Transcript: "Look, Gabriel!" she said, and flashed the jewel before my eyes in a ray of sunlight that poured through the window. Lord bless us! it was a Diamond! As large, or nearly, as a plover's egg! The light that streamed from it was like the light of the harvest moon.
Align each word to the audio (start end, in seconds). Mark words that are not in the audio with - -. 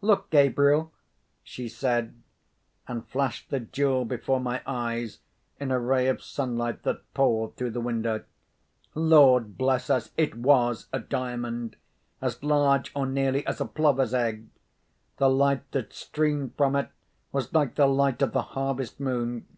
"Look, 0.00 0.30
Gabriel!" 0.30 0.92
she 1.42 1.66
said, 1.68 2.14
and 2.86 3.04
flashed 3.08 3.50
the 3.50 3.58
jewel 3.58 4.04
before 4.04 4.38
my 4.38 4.62
eyes 4.64 5.18
in 5.58 5.72
a 5.72 5.80
ray 5.80 6.06
of 6.06 6.22
sunlight 6.22 6.84
that 6.84 7.12
poured 7.14 7.56
through 7.56 7.72
the 7.72 7.80
window. 7.80 8.22
Lord 8.94 9.58
bless 9.58 9.90
us! 9.90 10.12
it 10.16 10.36
was 10.36 10.86
a 10.92 11.00
Diamond! 11.00 11.74
As 12.20 12.44
large, 12.44 12.92
or 12.94 13.06
nearly, 13.06 13.44
as 13.44 13.60
a 13.60 13.64
plover's 13.66 14.14
egg! 14.14 14.46
The 15.16 15.28
light 15.28 15.68
that 15.72 15.92
streamed 15.92 16.54
from 16.56 16.76
it 16.76 16.88
was 17.32 17.52
like 17.52 17.74
the 17.74 17.88
light 17.88 18.22
of 18.22 18.32
the 18.32 18.42
harvest 18.54 19.00
moon. 19.00 19.48